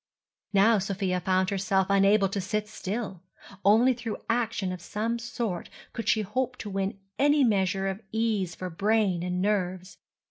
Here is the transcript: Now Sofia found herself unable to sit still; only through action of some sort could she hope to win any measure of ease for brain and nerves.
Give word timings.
Now 0.53 0.79
Sofia 0.79 1.19
found 1.19 1.51
herself 1.51 1.85
unable 1.91 2.27
to 2.29 2.41
sit 2.41 2.67
still; 2.67 3.21
only 3.63 3.93
through 3.93 4.17
action 4.31 4.71
of 4.71 4.81
some 4.81 5.19
sort 5.19 5.69
could 5.93 6.09
she 6.09 6.21
hope 6.23 6.57
to 6.57 6.71
win 6.71 6.97
any 7.19 7.43
measure 7.43 7.87
of 7.87 8.01
ease 8.11 8.55
for 8.55 8.71
brain 8.71 9.21
and 9.21 9.43
nerves. 9.43 9.99